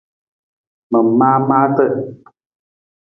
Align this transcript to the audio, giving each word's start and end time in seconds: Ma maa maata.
Ma 0.89 0.99
maa 1.19 1.37
maata. 1.47 1.85